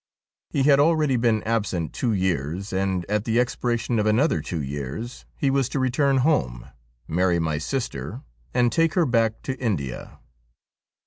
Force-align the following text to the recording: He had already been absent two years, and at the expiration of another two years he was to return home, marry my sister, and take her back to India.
He 0.49 0.63
had 0.63 0.79
already 0.79 1.15
been 1.15 1.43
absent 1.43 1.93
two 1.93 2.11
years, 2.11 2.73
and 2.73 3.05
at 3.07 3.23
the 3.23 3.39
expiration 3.39 3.99
of 3.99 4.07
another 4.07 4.41
two 4.41 4.59
years 4.59 5.25
he 5.37 5.51
was 5.51 5.69
to 5.69 5.79
return 5.79 6.17
home, 6.25 6.65
marry 7.07 7.37
my 7.37 7.59
sister, 7.59 8.23
and 8.51 8.71
take 8.71 8.95
her 8.95 9.05
back 9.05 9.43
to 9.43 9.55
India. 9.59 10.17